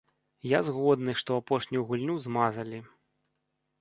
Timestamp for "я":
0.51-0.61